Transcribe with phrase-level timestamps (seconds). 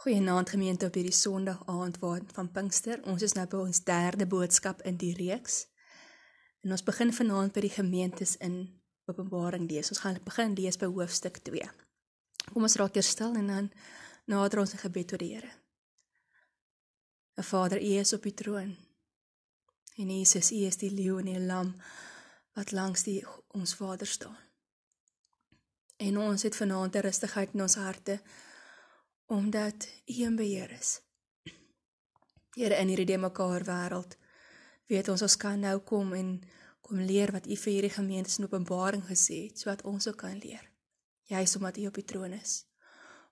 [0.00, 1.98] Goeienaand gemeente op hierdie Sondag aand
[2.32, 3.02] van Pinkster.
[3.04, 5.66] Ons is nou by ons derde boodskap in die reeks.
[6.64, 8.54] En ons begin vanaand by die gemeentes in
[9.12, 9.92] Openbaring lees.
[9.92, 11.68] Ons gaan begin lees by hoofstuk 2.
[12.48, 13.70] Kom ons raak eers stil en dan
[14.24, 15.52] nader ons in gebed tot die Here.
[17.36, 18.76] O Vader, U is op die troon.
[20.00, 21.74] En Jesus, U is die leeu en die lam
[22.56, 23.20] wat langs die
[23.52, 24.40] ons Vader staan.
[26.00, 28.22] En ons het vanaand 'n rustigheid in ons harte
[29.30, 31.00] omdat U in beheer is.
[32.54, 34.16] Here in hierdie mekaar wêreld
[34.90, 36.32] weet ons ons kan nou kom en
[36.82, 40.34] kom leer wat U vir hierdie gemeente in Openbaring gesê het sodat ons ook kan
[40.42, 40.64] leer.
[41.30, 42.64] Juist omdat U op die troon is.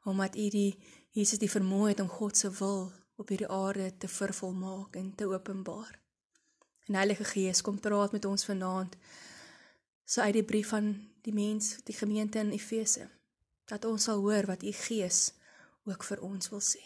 [0.06, 0.78] Omdat U die
[1.18, 5.26] Jesus die vermoë het om God se wil op hierdie aarde te vervolmaak en te
[5.26, 5.98] openbaar.
[6.86, 8.94] En Heilige Gees kom praat met ons vanaand
[10.06, 10.94] so uit die brief van
[11.26, 13.10] die mens, die gemeente in Efese,
[13.66, 15.32] dat ons sal hoor wat U Gees
[15.88, 16.84] ook vir ons wil sê.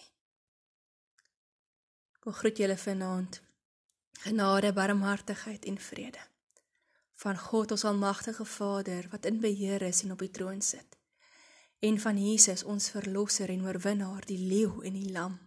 [2.22, 3.40] Kom groet julle vanaand.
[4.22, 6.30] Genade, barmhartigheid en vrede
[7.22, 10.98] van God ons almagtige Vader wat in beheer is en op die troon sit
[11.78, 15.38] en van Jesus ons verlosser en oorwinnaar die leeu en die lam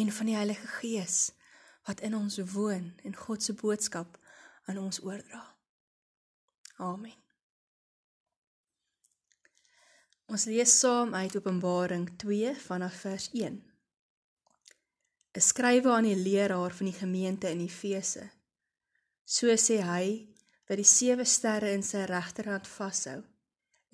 [0.00, 1.18] en van die Heilige Gees
[1.88, 4.18] wat in ons woon en God se boodskap
[4.68, 5.44] aan ons oordra.
[6.76, 7.27] Amen.
[10.28, 13.54] Ons lees saam uit Openbaring 2 vanaf vers 1.
[15.38, 18.26] 'n Skrywe aan die leraar van die gemeente in Efese.
[19.24, 20.28] So sê hy
[20.68, 23.22] wat die sewe sterre in sy regterhand vashou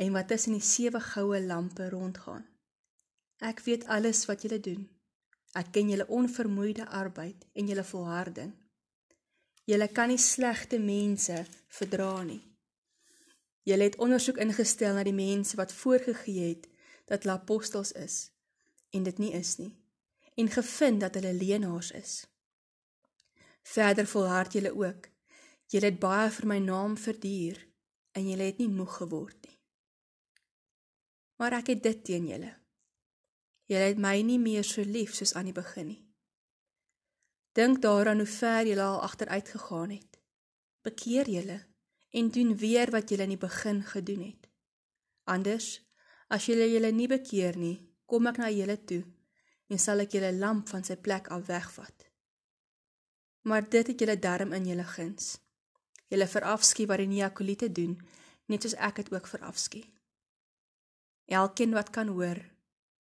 [0.03, 2.43] en wat tussen die sewe goue lampe rondgaan.
[3.39, 4.89] Ek weet alles wat julle doen.
[5.55, 8.51] Ek ken julle onvermoeide arbeid en julle volharding.
[9.71, 12.43] Julle kan nie slegte mense verdra nie.
[13.65, 16.69] Julle het ondersoek ingestel na die mense wat voorgegee het
[17.09, 18.17] dat hulle apostels is
[18.93, 19.73] en dit nie is nie
[20.35, 22.13] en gevind dat hulle leenaars is.
[23.63, 25.09] Verder volhard julle ook.
[25.73, 27.61] Julle het baie vir my naam verduur
[28.13, 29.59] en julle het nie moeg geword nie.
[31.41, 32.53] Maar ek het dit teen julle.
[33.71, 36.03] Julle het my nie meer so lief soos aan die begin nie.
[37.55, 40.21] Dink daaraan hoe ver julle al agteruit gegaan het.
[40.83, 41.63] Bekeer julle
[42.15, 44.47] en doen weer wat julle in die begin gedoen het.
[45.25, 45.81] Anders,
[46.31, 47.77] as julle julle nie bekeer nie,
[48.07, 49.03] kom ek na julle toe
[49.73, 52.07] en sal ek julle lamp van sy plek af wegvat.
[53.49, 55.35] Maar dit het julle darm in julle guns.
[56.13, 57.97] Julle verafskie wat die Neakolite doen,
[58.47, 59.85] net soos ek dit ook verafskie.
[61.27, 62.39] Elkeen wat kan hoor,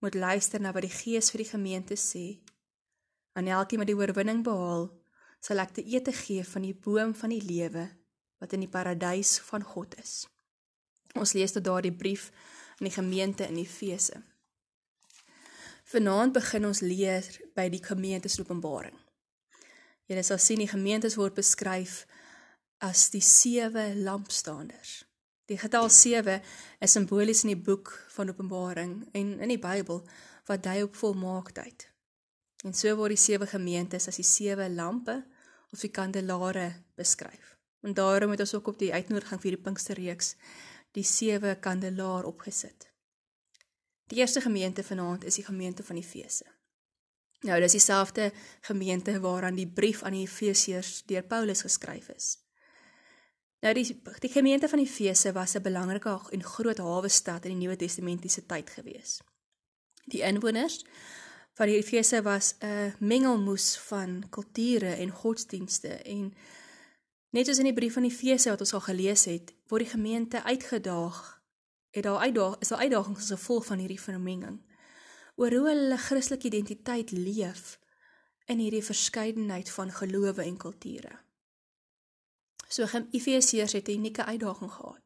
[0.00, 2.40] moet luister na wat die Gees vir die gemeente sê.
[3.38, 4.88] Aan elkeen wat die oorwinning behaal,
[5.44, 7.90] sal ek te ete gee van die boom van die lewe
[8.38, 10.24] wat in die paradys van God is.
[11.14, 12.30] Ons lees tot daardie brief
[12.78, 14.22] aan die gemeente in Efese.
[15.84, 18.96] Vanaand begin ons leer by die gemeente se Openbaring.
[20.08, 22.02] Julle sal sien die gemeentes word beskryf
[22.84, 25.02] as die sewe lampstanders.
[25.48, 26.40] Die getal 7
[26.80, 30.00] is simbolies in die boek van Openbaring en in die Bybel
[30.48, 31.88] wat dui op volmaaktheid.
[32.64, 35.18] En so word die sewe gemeentes as die sewe lampe
[35.72, 37.58] of die kandelare beskryf.
[37.84, 40.34] En daarom het ons ook op die uitnodiging vir die Pinksterreeks
[40.96, 42.88] die sewe kandelaar opgesit.
[44.08, 46.46] Die eerste gemeente vanaand is die gemeente van Efese.
[47.44, 52.38] Nou, dis dieselfde gemeente waaraan die brief aan die Efesiërs deur Paulus geskryf is.
[53.64, 53.84] Nou die
[54.20, 58.46] die gemeente van Efese was 'n belangrike en groot hawe stad in die Nuwe Testamentiese
[58.46, 59.20] tyd gewees.
[60.04, 60.84] Die inwoners
[61.54, 66.34] van Efese was 'n mengelmoes van kulture en godsdienste en
[67.34, 70.42] Net soos in die brief van Efese wat ons al gelees het, word die gemeente
[70.46, 71.16] uitgedaag.
[71.90, 74.60] Het daar uitdaag is daar uitdagings as gevolg van hierdie vermenging
[75.34, 77.80] oor hoe hulle Christelike identiteit leef
[78.46, 81.10] in hierdie verskeidenheid van gelowe en kulture.
[82.70, 85.02] So Efesiërs het 'n unieke uitdaging gehad.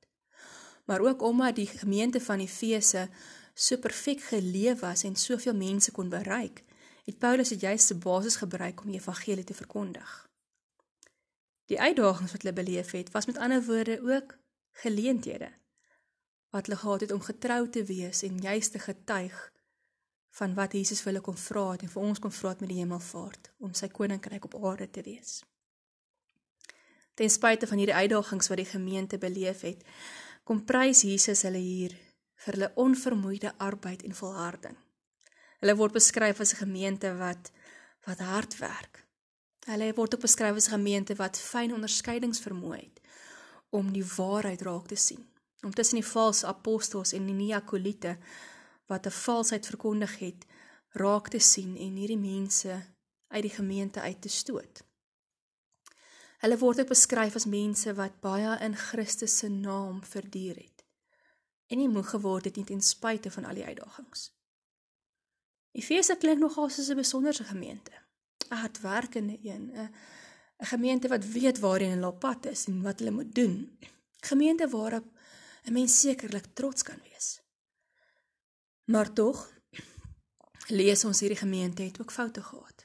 [0.85, 3.09] Maar ook omdat die gemeente van Efese
[3.55, 6.65] so perfek geleef was en soveel mense kon bereik,
[7.05, 10.28] het Paulus dit juist as basis gebruik om die evangelie te verkondig.
[11.69, 14.37] Die uitdagings wat hulle beleef het, was met ander woorde ook
[14.83, 15.53] geleenthede
[16.51, 19.53] wat hulle gehad het om getrou te wees en juist te getuig
[20.39, 22.73] van wat Jesus vir hulle kon vra het en vir ons kon vra het met
[22.73, 25.43] die hemelvaart om sy koninkryk op aarde te wees.
[27.19, 29.83] Ten spyte van hierdie uitdagings wat die gemeente beleef het,
[30.45, 31.97] kom prys Jesus hulle hier
[32.45, 34.77] vir hulle onvermoeide arbeid en volharding.
[35.59, 37.51] Hulle word beskryf as 'n gemeente wat
[38.07, 39.05] wat hard werk,
[39.69, 43.01] Hulle word ook beskryf as gemeente wat fyn onderskeidings vermoë het
[43.77, 45.27] om die waarheid raak te sien.
[45.61, 48.15] Om tussen die valse apostels en die neakolite
[48.89, 50.47] wat 'n valsheid verkondig het,
[50.93, 52.73] raak te sien en hierdie mense
[53.29, 54.83] uit die gemeente uit te stoot.
[56.39, 60.85] Hulle word ook beskryf as mense wat baie in Christus se naam verduur het
[61.67, 64.31] en nie moeg geword het nie ten spyte van al die uitdagings.
[65.77, 67.98] Efese klink nogal soos 'n besonderse gemeente.
[68.49, 69.91] Hardwerkende een, 'n
[70.59, 73.79] 'n gemeente wat weet waarheen hulle op pad is en wat hulle moet doen.
[74.21, 75.05] Gemeente waarop
[75.65, 77.41] 'n mens sekerlik trots kan wees.
[78.85, 79.53] Maar tog
[80.67, 82.85] lees ons hierdie gemeente het ook foute gehad.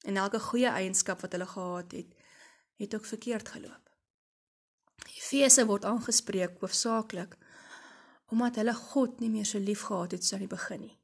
[0.00, 2.14] En elke goeie eienskap wat hulle gehad het,
[2.76, 3.90] het ook verkeerd geloop.
[5.16, 7.36] Efese word aangespreek hoofsaaklik
[8.26, 10.96] omdat hulle God nie meer so lief gehad het soos aan die begin nie.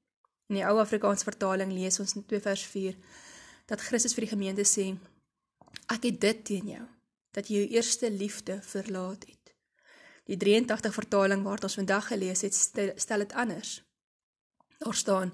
[0.50, 2.96] In die ou Afrikaanse vertaling lees ons in 2 vers 4
[3.66, 4.92] dat Christus vir die gemeente sê:
[5.92, 6.86] Ek het dit teen jou
[7.32, 9.54] dat jy jou eerste liefde verlaat het.
[10.28, 13.80] Die 83 vertaling waar ons vandag gelees het, stel dit anders.
[14.78, 15.32] Daar staan: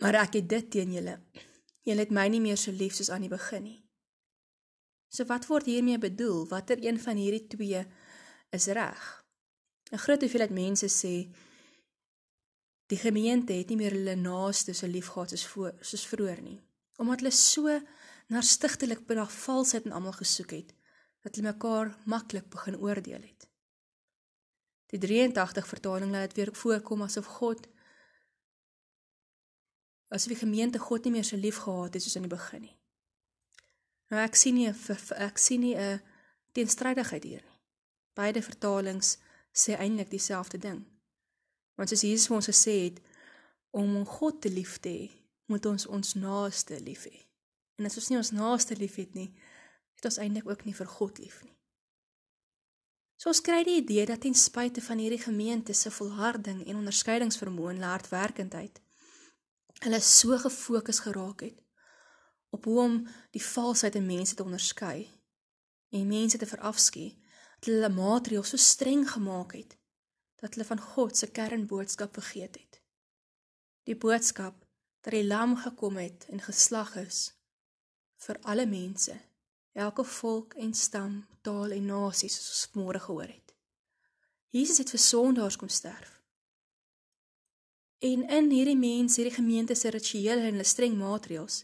[0.00, 1.20] Maar ek het dit teen julle.
[1.86, 3.78] Julle het my nie meer so lief soos aan die begin nie.
[5.10, 6.46] So wat word hiermee bedoel?
[6.48, 7.86] Watter een van hierdie twee
[8.50, 9.24] is reg?
[9.90, 11.14] 'n Groot hoeveelheid mense sê
[12.86, 16.60] die gemeente het nie meer hulle naaste so lief gehad soos voor, soos vroeër nie,
[17.00, 17.76] omdat hulle so
[18.30, 20.74] na stigtelik by daardie valsheid en almal gesoek het
[21.24, 23.48] dat hulle mekaar maklik begin oordeel het.
[24.92, 27.66] Die 83 vertaling laat dit weer voorkom asof God
[30.10, 32.76] asof die gemeente God nie meer so lief gehad het soos in die begin nie.
[34.10, 36.02] Nou ek sien nie ek sien nie 'n
[36.52, 37.58] teenstrydigheid hier nie.
[38.14, 39.18] Beide vertalings
[39.52, 40.84] sê eintlik dieselfde ding.
[41.76, 43.00] Want soos Jesus vir ons gesê het,
[43.70, 45.19] om God te lief te hê,
[45.50, 47.26] moet ons ons naaste lief hê.
[47.78, 49.30] En as ons nie ons naaste liefhet nie,
[49.98, 51.56] het ons eintlik ook nie vir God lief nie.
[53.20, 57.74] So ons kry die idee dat ten spyte van hierdie gemeente se volharding en onderskeidingsvermoë
[57.74, 58.78] en hardwerkendheid,
[59.84, 61.58] hulle so gefokus geraak het
[62.50, 62.96] op hoe om
[63.36, 65.04] die valsheid in mense te onderskei
[65.94, 67.18] en mense te verafskiet
[67.60, 69.76] dat hulle maatreëls so streng gemaak het
[70.40, 72.80] dat hulle van God se kernboodskap vergeet het.
[73.84, 74.56] Die boodskap
[75.00, 77.32] dat die lam gekom het en geslag is
[78.20, 79.16] vir alle mense,
[79.72, 83.54] elke volk en stam, taal en nasie soos ons môre gehoor het.
[84.50, 86.18] Jesus het vir sondaars kom sterf.
[88.00, 91.62] En in hierdie mense, hierdie gemeente se rituele en hulle streng maatreëls,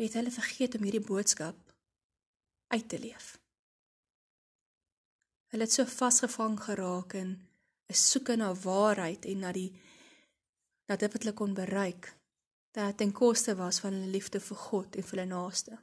[0.00, 1.58] het hulle vergeet om hierdie boodskap
[2.70, 3.36] uit te leef.
[5.50, 7.30] Hulle het so vasgevang geraak in
[7.90, 9.72] 'n soeke na waarheid en na die
[10.90, 12.10] na dit wat hulle kon bereik
[12.74, 15.78] dat ten koste was van hulle liefde vir God en vir hulle naaste.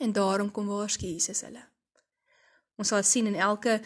[0.00, 1.60] En daarom kom waarsku Jesus hulle.
[2.80, 3.78] Ons sal sien in elke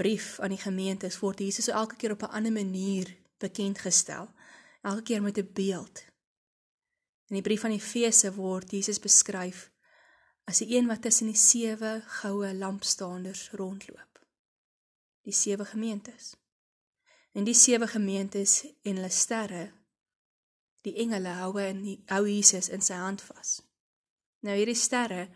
[0.00, 4.28] brief aan die gemeentes word Jesus elke keer op 'n ander manier bekend gestel.
[4.82, 6.04] Elke keer met 'n beeld.
[7.28, 9.70] In die brief van Efese word Jesus beskryf
[10.44, 14.20] as die een wat tussen die sewe goue lampstaanders rondloop.
[15.22, 16.36] Die sewe gemeentes.
[17.34, 19.64] En die sewe gemeentes en hulle sterre,
[20.86, 23.56] die engele hou in die hou Jesus in sy hand vas.
[24.44, 25.26] Nou hierdie sterre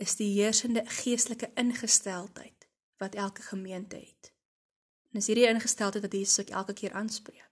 [0.00, 2.68] is die heersende geestelike ingesteldheid
[3.02, 4.32] wat elke gemeente het.
[5.12, 7.42] En is hierdie ingesteldheid wat Jesus ook elke keer aanspreek.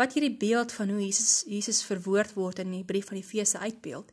[0.00, 4.12] Wat hierdie beeld van hoe Jesus Jesus verwoord word in die brief van Efese uitbeeld,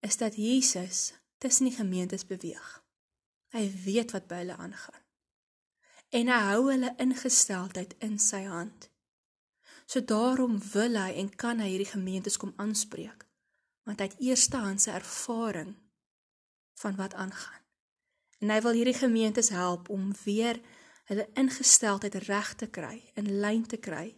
[0.00, 2.82] is dat Jesus tussen die gemeentes beweeg.
[3.56, 5.01] Hy weet wat by hulle aangaan.
[6.12, 8.90] En hy hou hulle ingesteldheid in sy hand.
[9.88, 13.24] So daarom wil hy en kan hy hierdie gemeentes kom aanspreek,
[13.88, 15.74] want hy het eerstehandse ervaring
[16.82, 17.64] van wat aangaan.
[18.42, 20.60] En hy wil hierdie gemeentes help om weer
[21.10, 24.12] hulle ingesteldheid reg te kry, in lyn te kry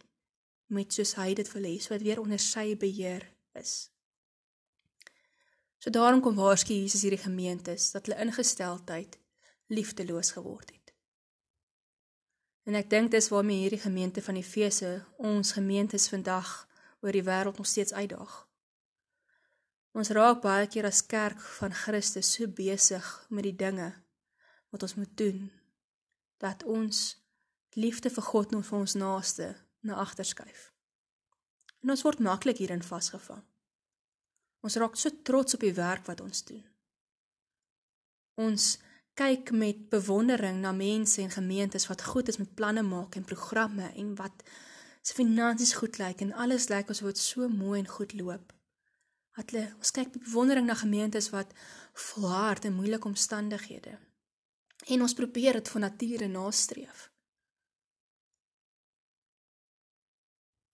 [0.67, 3.23] met soos hy dit wil hê, sodat weer onder sy beheer
[3.59, 3.75] is.
[5.79, 9.19] So daarom kom waarsku Jesus hierdie gemeentes dat hulle ingesteldheid
[9.69, 10.84] liefdeloos geword het.
[12.65, 16.67] En ek dink dis waarmee hierdie gemeente van Efese ons gemeentes vandag
[17.05, 18.33] oor die wêreld nog steeds uitdaag.
[19.95, 23.93] Ons raak baie keer as kerk van Christus so besig met die dinge
[24.73, 25.45] wat ons moet doen
[26.43, 27.03] dat ons
[27.79, 29.47] liefde vir God en vir ons naaste
[29.85, 30.71] na agter skuif.
[31.83, 33.43] En ons word maklik hierin vasgevang.
[34.65, 36.63] Ons raak so trots op die werk wat ons doen.
[38.41, 38.75] Ons
[39.15, 43.91] kyk met bewondering na mense en gemeentes wat goed is met planne maak en programme
[43.95, 44.43] en wat
[45.01, 48.51] se finansies goed lyk en alles lyk asof dit so mooi en goed loop.
[49.35, 51.53] Dat hulle ons kyk met bewondering na gemeentes wat
[51.93, 53.95] volhard in moeilike omstandighede.
[54.85, 57.09] En ons probeer dit van nature nastreef.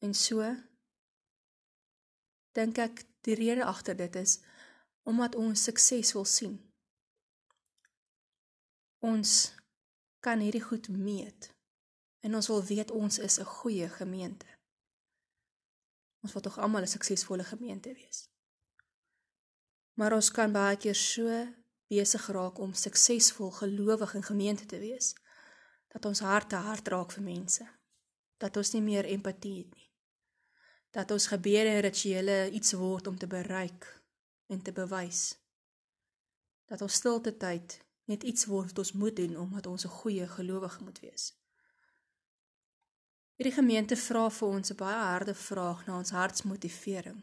[0.01, 0.49] En so
[2.57, 4.39] dink ek die rede agter dit is
[5.05, 6.70] omdat ons sukses wil sien.
[9.01, 9.53] Ons
[10.21, 11.49] kan hierdie goed meet
[12.21, 14.45] en ons wil weet ons is 'n goeie gemeente.
[16.21, 18.29] Ons wil tog almal 'n suksesvolle gemeente wees.
[19.93, 21.47] Maar ons kan baie keer so
[21.87, 25.15] besig raak om suksesvol gelowig in gemeente te wees
[25.87, 27.67] dat ons harte hard raak vir mense.
[28.37, 29.89] Dat ons nie meer empatie het nie.
[30.89, 34.01] Dat ons gebede en rituele iets word om te bereik
[34.47, 35.37] en te bewys.
[36.65, 40.83] Dat ons stilte tyd net iets wat ons moet doen omdat ons 'n goeie gelowige
[40.83, 41.31] moet wees.
[43.35, 47.21] Hierdie gemeente vra vir ons 'n baie harde vraag na ons hartsmotivering.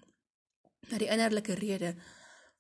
[0.90, 1.95] Na die innerlike rede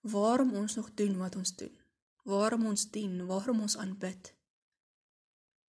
[0.00, 1.74] waarom ons nog doen wat ons doen.
[2.22, 4.34] Waarom ons dien, waarom ons aanbid.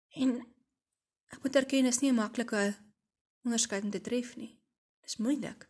[0.10, 0.30] En
[1.28, 2.76] ek moet erken is nie 'n maklike
[3.44, 4.60] onderskeiding te tref nie.
[5.02, 5.70] Dis moeilik.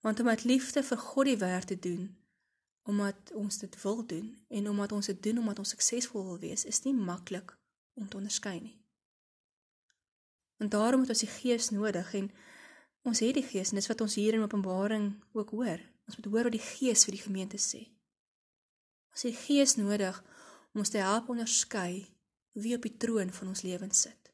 [0.00, 2.23] Want om met liefde vir God die werk te doen,
[2.84, 6.64] omdat ons dit wil doen en omdat ons dit doen omdat ons suksesvol wil wees,
[6.64, 7.56] is nie maklik
[7.94, 8.76] om te onderskei nie.
[10.60, 12.30] En daarom het ons die Gees nodig en
[13.02, 15.80] ons het die Gees en dis wat ons hier in Openbaring ook hoor.
[16.04, 17.86] Ons moet hoor wat die Gees vir die gemeente sê.
[19.14, 20.20] Ons het die Gees nodig
[20.74, 22.04] om ons te help onderskei
[22.52, 24.30] wie op die troon van ons lewens sit.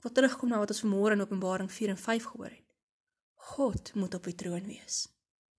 [0.00, 2.66] Ek wil terugkom na wat ons vanmôre in Openbaring 4 en 5 gehoor het.
[3.54, 5.06] God moet op die troon wees,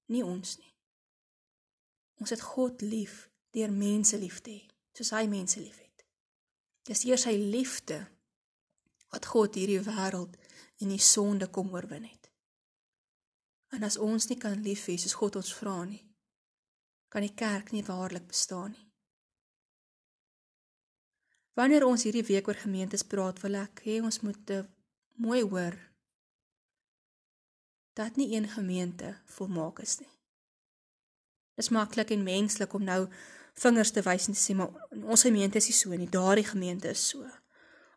[0.10, 0.71] nie ons nie.
[2.22, 3.26] Ons het God lief
[3.56, 6.06] deur mense lief te hê, soos hy mense liefhet.
[6.86, 7.98] Dis eers sy liefde
[9.12, 10.38] wat God hierdie wêreld
[10.82, 12.30] en die sonde kom oorwin het.
[13.74, 16.04] En as ons nie kan lief hê soos God ons vra nie,
[17.12, 18.88] kan die kerk nie waarlik bestaan nie.
[21.58, 24.56] Wanneer ons hierdie week oor gemeentes praat, wil ek hê ons moet
[25.20, 25.76] mooi hoor
[27.98, 30.21] dat nie een gemeente volmaak is nie.
[31.62, 33.06] Is maklik en menslik om nou
[33.62, 34.72] vingers te wys en te sê maar
[35.04, 37.28] ons gemeente is nie so nie, daardie gemeente is so.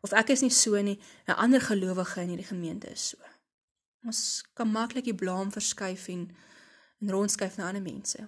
[0.05, 3.17] Of ek is nie so nie, 'n ander gelowige in hierdie gemeente is so.
[4.05, 6.29] Ons kan maklik die blame verskuif en
[7.01, 8.27] en rondskuif na ander mense.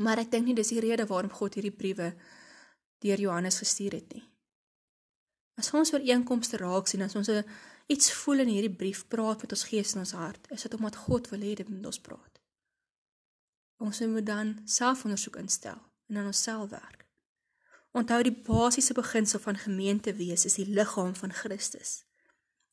[0.00, 2.12] Maar ek dink nie dis die rede waarom God hierdie briewe
[3.04, 4.24] deur Johannes gestuur het nie.
[5.60, 7.28] As ons ooreenkomste raak sien, as ons
[7.92, 10.96] iets voel in hierdie brief praat met ons gees en ons hart, is dit omdat
[10.96, 12.31] God wil hê dit moet ons praat.
[13.82, 17.00] Ons moet dan selfondersoek instel en aan onsself werk.
[17.90, 22.04] Onthou die basiese beginsel van gemeente wees is die liggaam van Christus.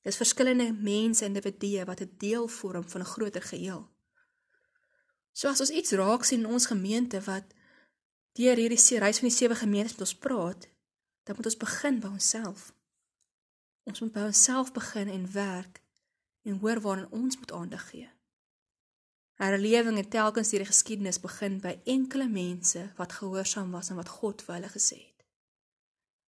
[0.05, 3.89] Dis verskillende mense en individue wat 'n deel vorm van 'n groter geheel.
[5.31, 7.45] So as ons iets raak sien in ons gemeente wat
[8.31, 10.67] deur hierdie reis van die sewe gemeentes met ons praat,
[11.23, 12.73] dan moet ons begin by onsself.
[13.83, 15.81] Ons moet by onsself begin en werk
[16.41, 18.18] en hoor waaraan ons moet aandag gee.
[19.39, 24.43] Herlewing het telkens hierdie geskiedenis begin by enkele mense wat gehoorsaam was aan wat God
[24.43, 25.25] vir hulle gesê het.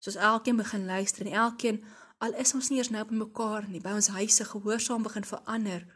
[0.02, 1.82] Soos elkeen begin luister en elkeen
[2.22, 5.88] al is ons nie eers nou by mekaar nie, by ons huise gehoorsaam begin verander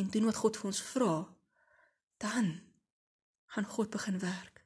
[0.00, 1.16] en doen wat God vir ons vra,
[2.24, 2.54] dan
[3.52, 4.58] gaan God begin werk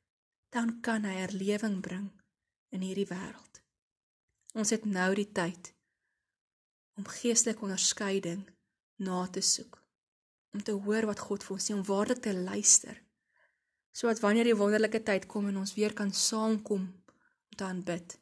[0.53, 2.11] dan kan hy herlewing bring
[2.77, 3.63] in hierdie wêreld.
[4.53, 5.73] Ons het nou die tyd
[7.01, 8.45] om geestelike onderskeiding
[9.01, 9.79] na te soek,
[10.53, 12.97] om te hoor wat God vir ons sê, om waarlik te luister,
[13.93, 18.19] sodat wanneer die wonderlike tyd kom en ons weer kan saamkom om te aanbid,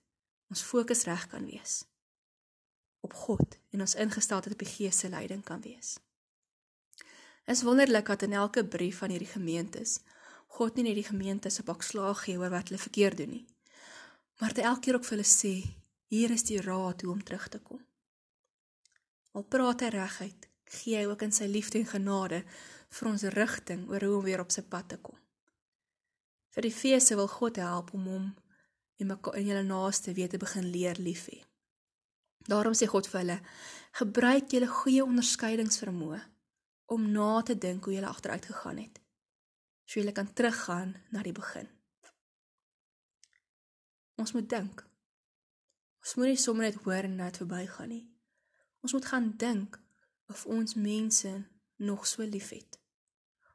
[0.50, 1.80] ons fokus reg kan wees
[3.00, 5.98] op God en ons ingesteldheid op die Gees se leiding kan wees.
[7.48, 10.00] Is wonderlik dat in elke brief van hierdie gemeentes
[10.50, 13.46] God nie net die gemeente se pak slaag gee oor wat hulle verkeerd doen nie.
[14.42, 15.52] Maar dit elke keer ook vir hulle sê,
[16.10, 17.80] hier is die raad hoe om terug te kom.
[19.38, 22.42] Al praat hy reguit, gee hy ook in sy liefde en genade
[22.98, 25.18] vir ons rigting oor hoe om weer op sy pad te kom.
[26.54, 28.30] Vir die feeste wil God help om hom
[29.00, 31.42] en mekaar en julle naaste weer te begin leer lief hê.
[32.50, 33.38] Daarom sê God vir hulle:
[34.00, 36.20] "Gebruik julle goeie onderskeidingsvermoë
[36.86, 39.00] om na te dink hoe julle agteruit gegaan het."
[39.90, 41.66] so jy kan teruggaan na die begin.
[44.22, 44.84] Ons moet dink.
[45.98, 48.04] Ons moet nie sommer net hoor en net verbygaan nie.
[48.86, 49.80] Ons moet gaan dink
[50.30, 51.32] of ons mense
[51.76, 52.78] nog so liefhet.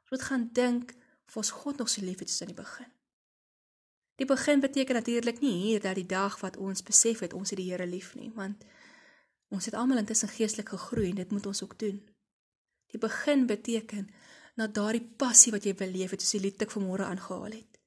[0.00, 0.92] Ons moet gaan dink
[1.26, 2.90] of ons God nog so liefhet soos aan die begin.
[4.16, 7.58] Die begin beteken natuurlik nie hier dat die dag wat ons besef het ons het
[7.60, 8.64] die Here lief nie, want
[9.52, 11.98] ons het almal intussen geestelik gegroei en dit moet ons ook doen.
[12.92, 14.08] Die begin beteken
[14.56, 17.80] na daardie passie wat jy beleef het, soos die lied ek vanmôre aangehaal het.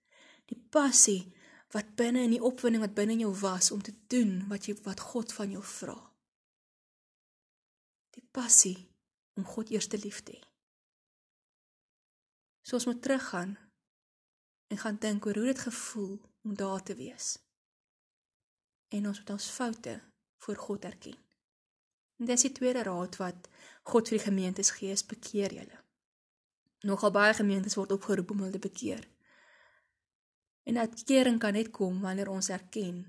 [0.49, 1.33] Die passie
[1.73, 4.77] wat binne in die opwinding wat binne in jou was om te doen wat jy
[4.85, 5.97] wat God van jou vra.
[8.15, 8.89] Die passie
[9.35, 10.43] om God eers te lief te hê.
[12.61, 13.55] So ons moet teruggaan
[14.69, 17.37] en gaan dink oor hoe dit gevoel om daar te wees.
[18.89, 19.95] En ons moet ons foute
[20.37, 21.17] voor God erken.
[22.19, 23.47] En dis die tweede raad wat
[23.83, 25.79] God vir die gemeentes gee, bekeer julle.
[26.85, 29.07] Nogal baie gemeentes word opgeroep om hulle te bekeer.
[30.67, 33.01] En dat kering kan net kom wanneer ons erken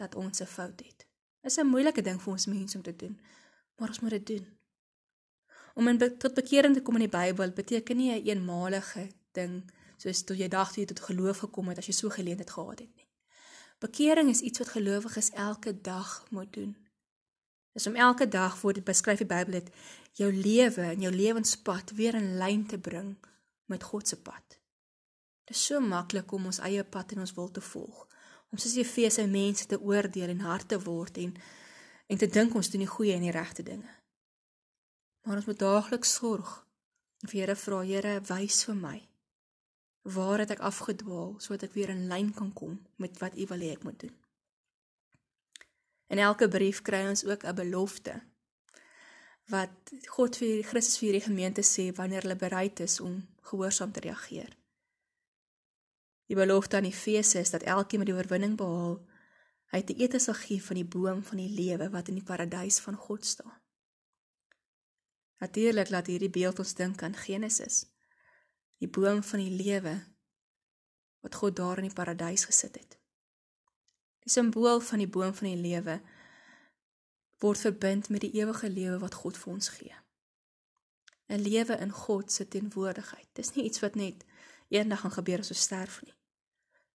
[0.00, 1.06] dat ons 'n fout het.
[1.40, 3.20] Dit is 'n moeilike ding vir ons mense om te doen,
[3.76, 4.46] maar ons moet dit doen.
[5.74, 9.70] Om in tot bekering te kom in die Bybel beteken nie 'n een eenmalige ding
[9.96, 12.78] soos toe jy dag toe jy tot geloof gekom het as jy so geleentheid gehad
[12.78, 13.08] het nie.
[13.78, 16.76] Bekering is iets wat gelowiges elke dag moet doen.
[17.72, 19.70] Dis om elke dag voor dit beskryf die Bybel dit
[20.12, 23.16] jou lewe en jou lewenspad weer in lyn te bring
[23.64, 24.58] met God se pad.
[25.44, 28.06] Dit is so maklik om ons eie pad en ons wil te volg.
[28.50, 31.34] Om soos Efese mense te oordeel en hard te word en
[32.12, 33.88] en te dink ons doen die goeie en die regte dinge.
[35.24, 36.50] Maar ons moet daagliks sorg
[37.22, 38.98] en vir Here vra, Here, wys vir my
[40.02, 43.62] waar het ek afgedwaal sodat ek weer in lyn kan kom met wat U wil
[43.62, 44.14] hê ek moet doen.
[46.10, 48.20] In elke brief kry ons ook 'n belofte
[49.54, 54.00] wat God vir Christus vir die gemeente sê wanneer hulle bereid is om gehoorsaam te
[54.00, 54.50] reageer.
[56.26, 59.00] Die belofte aan Efese is dat elkeen met die oorwinning behaal,
[59.72, 62.78] hy te eet sal gee van die boom van die lewe wat in die paradys
[62.84, 63.54] van God staan.
[65.42, 67.86] Natuurlik laat hierdie beeld ons dink aan Genesis
[68.82, 69.94] die boom van die lewe
[71.22, 72.98] wat God daar in die paradys gesit het.
[74.22, 76.00] Die simbool van die boom van die lewe
[77.42, 79.94] word verbind met die ewige lewe wat God vir ons gee.
[81.32, 83.28] 'n Lewe in God se teenwoordigheid.
[83.32, 84.24] Dis nie iets wat net
[84.68, 86.14] eendag gaan gebeur as ons sterf nie.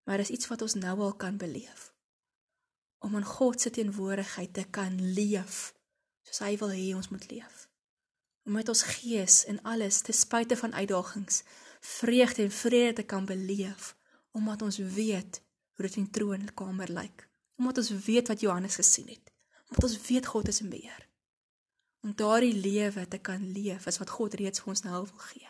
[0.03, 1.93] Maar dis iets wat ons nou al kan beleef.
[2.99, 5.73] Om in God se teenwoordigheid te kan leef
[6.27, 7.67] soos hy wil hê ons moet leef.
[8.47, 11.43] Om met ons gees en alles te spite van uitdagings
[11.79, 13.95] vreugde en vrede te kan beleef
[14.31, 15.41] omdat ons weet
[15.73, 17.27] hoe dit in die troonkamer lyk.
[17.57, 19.31] Omdat ons weet wat Johannes gesien het.
[19.69, 21.07] Omdat ons weet God is in beheer.
[22.05, 25.49] Om daardie lewe te kan leef is wat God reeds vir ons nou wil gee.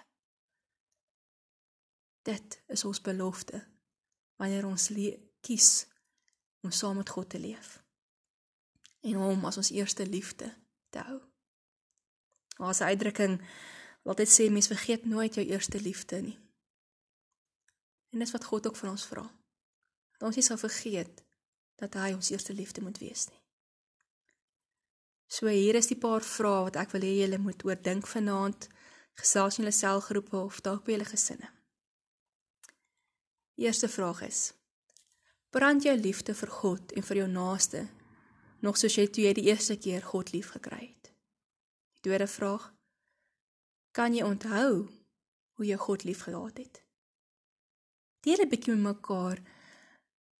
[2.27, 3.63] Dit is ons belofte
[4.39, 4.89] wanneer ons
[5.41, 5.87] kies
[6.61, 7.77] om saam met God te leef
[9.07, 10.49] en hom as ons eerste liefde
[10.89, 11.19] te hou.
[12.57, 13.37] Ons uitdrukking
[14.07, 16.37] altyd sê mens vergeet nooit jou eerste liefde nie.
[18.11, 19.23] En dis wat God ook van ons vra.
[20.17, 21.23] Dat ons nie sal vergeet
[21.77, 23.41] dat hy ons eerste liefde moet wees nie.
[25.27, 28.69] So hier is die paar vrae wat ek wil hê julle moet oordink vanaand,
[29.19, 31.51] gesels in julle selgroepe of dalk by julle gesinne.
[33.59, 34.41] Eerste vraag is:
[35.49, 37.85] Brand jou liefde vir God en vir jou naaste
[38.59, 41.11] nog soos jy toe jy die eerste keer God lief gekry het?
[41.95, 42.73] Die tweede vraag:
[43.95, 44.89] Kan jy onthou
[45.55, 46.83] hoe jy God liefgehad het?
[48.27, 49.39] Deel 'n bietjie met mekaar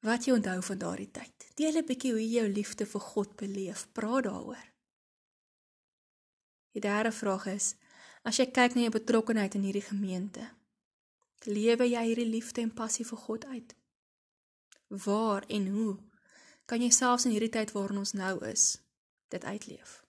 [0.03, 1.47] wat jy onthou van daardie tyd.
[1.55, 3.87] Deel 'n bietjie hoe jy jou liefde vir God beleef.
[3.93, 4.67] Praat daaroor.
[6.75, 7.75] Die derde vraag is:
[8.23, 10.51] As jy kyk na jou betrokkeheid in hierdie gemeente,
[11.45, 13.75] lewe jy hierdie liefde en passie vir God uit?
[14.87, 15.97] Waar en hoe
[16.65, 18.79] kan jy selfs in hierdie tyd waarin ons nou is,
[19.27, 20.03] dit uitleef?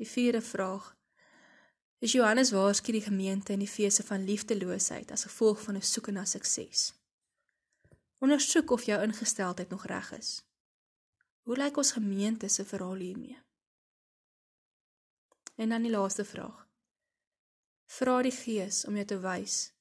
[0.00, 0.94] Die vierde vraag:
[1.98, 6.10] is Johannes waarsku die gemeente in die feese van liefdeloosheid as gevolg van 'n soeke
[6.10, 6.92] na sukses.
[8.18, 10.44] Ondersoek of jou ingesteldheid nog reg is.
[11.42, 13.42] Hoe lyk ons gemeente se verhaal hiermee?
[15.54, 16.68] En dan die laaste vraag.
[17.84, 19.72] Vra die Gees om jou te wys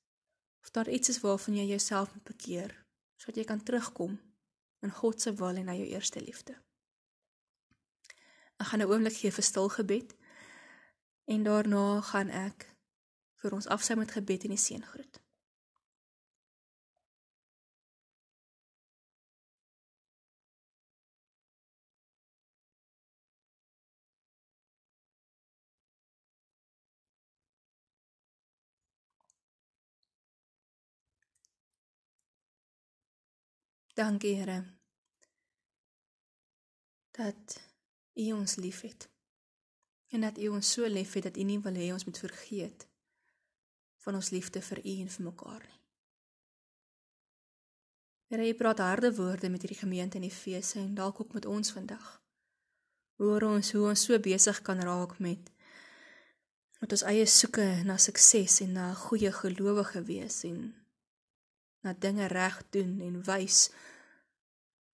[0.62, 2.83] of daar iets is waarvan jy jouself moet bekeer
[3.24, 4.20] sodat jy kan terugkom
[4.84, 6.58] in God se wil en na jou eerste liefde.
[8.60, 10.16] Ek gaan 'n oomblik gee vir stil gebed.
[11.26, 12.76] En daarna gaan ek
[13.36, 15.23] vir ons afsy met gebed en die seën groet.
[33.94, 34.64] Dankie Here
[37.12, 37.62] dat
[38.14, 39.10] U ons liefhet
[40.08, 42.88] en dat U ons so lief het dat U nie wil hê ons moet vergeet
[44.02, 45.80] van ons liefde vir U en vir mekaar nie.
[48.34, 51.72] Here, U praat harde woorde met hierdie gemeente in Efese en dalk ook met ons
[51.72, 52.22] vandag.
[53.22, 55.54] Hoor ons hoe ons so besig kan raak met
[56.82, 60.74] met ons eie soeke na sukses en na goeie gelowige wees en
[61.84, 63.68] na dinge reg doen en wys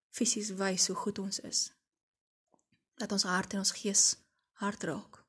[0.09, 1.59] fisies wys hoe goed ons is.
[2.97, 4.17] Dat ons hart en ons gees
[4.63, 5.21] hart raak.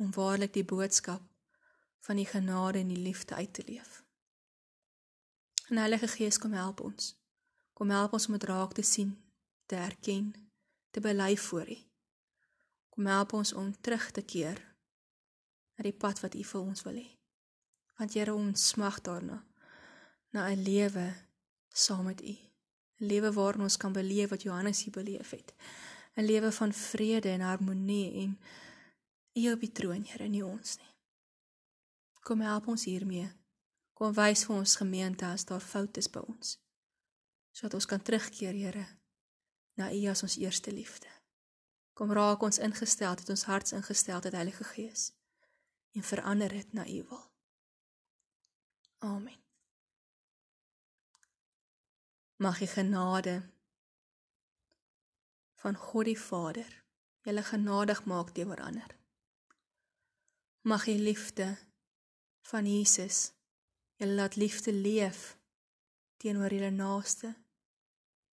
[0.00, 1.22] Om waarlik die boodskap
[2.02, 4.00] van die genade en die liefde uit te leef.
[5.68, 7.12] En Heilige Gees kom help ons.
[7.72, 9.12] Kom help ons om dit raak te sien,
[9.66, 10.32] te erken,
[10.90, 11.78] te bely voor U.
[12.88, 14.58] Kom help ons om terug te keer
[15.76, 17.08] na die pad wat U vir ons wil hê.
[18.00, 19.42] Want Here, ons smag daarna
[20.32, 21.14] na 'n lewe
[21.68, 22.34] saam met U.
[22.34, 25.54] 'n Lewe waarin ons kan beleef wat Johannes hier beleef het.
[26.14, 28.40] 'n Lewe van vrede en harmonie en
[29.34, 30.94] U op die troon, Here, nie ons nie.
[32.20, 33.32] Kom help ons hiermee.
[33.92, 36.58] Kom wys vir ons gemeente as daar foute is by ons.
[37.52, 38.86] Sodat ons kan terugkeer, Here,
[39.74, 41.08] na U as ons eerste liefde.
[41.92, 45.12] Kom raak ons ingestel het ons harts ingestel het Heilige Gees
[45.92, 47.24] en verander dit na U wil.
[48.98, 49.41] Amen.
[52.42, 53.42] Mag die genade
[55.62, 56.70] van God die Vader
[57.22, 58.96] julle genadig maak teenoor ander.
[60.66, 61.46] Mag die liefde
[62.50, 63.30] van Jesus
[64.00, 65.36] julle laat liefde leef
[66.18, 67.30] teenoor julle naaste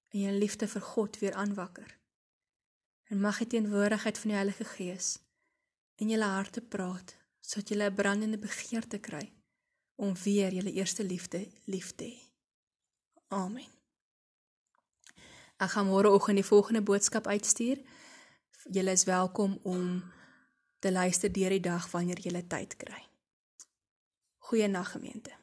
[0.10, 1.98] en julle liefde vir God weer aanwakker.
[3.14, 5.16] En mag die teenwoordigheid van die Heilige Gees
[6.02, 9.28] in julle harte praat sodat julle 'n brandende begeerte kry
[9.96, 12.18] om weer julle eerste liefde lief te hê.
[13.28, 13.79] Amen.
[15.60, 17.82] Ek gaan môreoggend die volgende boodskap uitstuur.
[18.72, 20.04] Julle is welkom om
[20.80, 23.02] te luister deur die dag wanneer jy tyd kry.
[24.48, 25.39] Goeienaand gemeente.